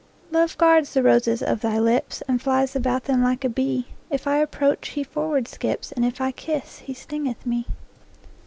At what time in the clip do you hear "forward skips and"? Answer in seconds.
5.03-6.03